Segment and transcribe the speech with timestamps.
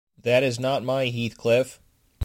[0.23, 1.79] That is not my Heathcliff.